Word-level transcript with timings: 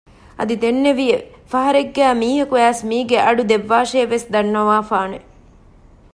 އަދި 0.37 0.55
ދެންނެވިއެވެ 0.63 1.25
ފަހަރެއްގައި 1.51 2.15
މީހަކު 2.21 2.53
އައިސް 2.59 2.83
މީގެ 2.89 3.17
އަގު 3.25 3.43
ދެއްވާށޭ 3.49 3.99
ވެސް 4.11 4.27
ދަންނަވާފާނެ 4.33 5.17